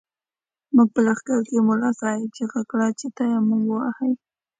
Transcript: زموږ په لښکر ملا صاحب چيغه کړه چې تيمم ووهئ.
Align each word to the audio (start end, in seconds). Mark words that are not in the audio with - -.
زموږ 0.69 0.87
په 0.93 0.99
لښکر 1.05 1.37
ملا 1.67 1.91
صاحب 1.99 2.29
چيغه 2.35 2.61
کړه 2.71 2.87
چې 2.99 3.07
تيمم 3.17 3.61
ووهئ. 3.67 4.13